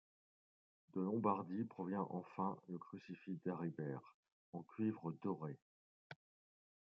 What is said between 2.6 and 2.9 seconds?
le